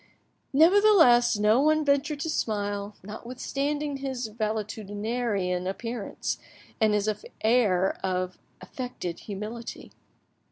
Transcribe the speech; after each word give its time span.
Nevertheless, 0.51 1.37
no 1.37 1.61
one 1.61 1.85
ventured 1.85 2.21
to 2.21 2.29
smile, 2.31 2.95
notwithstanding 3.03 3.97
his 3.97 4.29
valetudinarian 4.31 5.67
appearance 5.69 6.39
and 6.79 6.95
his 6.95 7.07
air 7.43 7.99
of 8.03 8.39
affected 8.61 9.19
humility. 9.19 9.91